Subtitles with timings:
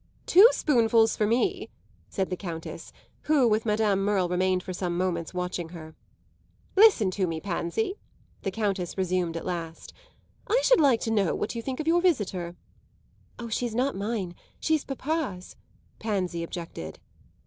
[0.25, 1.69] "Two spoonfuls for me,"
[2.09, 2.91] said the Countess,
[3.25, 5.93] who, with Madame Merle, remained for some moments watching her.
[6.75, 7.99] "Listen to me, Pansy,"
[8.41, 9.93] the Countess resumed at last.
[10.47, 12.55] "I should like to know what you think of your visitor."
[13.37, 15.55] "Ah, she's not mine she's papa's,"
[15.99, 16.97] Pansy objected.